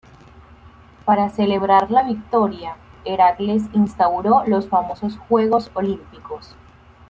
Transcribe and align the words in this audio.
Para 1.05 1.29
celebrar 1.29 1.91
la 1.91 2.01
victoria, 2.01 2.75
Heracles 3.05 3.65
instauró 3.71 4.43
los 4.47 4.67
famosos 4.67 5.17
juegos 5.29 5.69
olímpicos. 5.75 6.55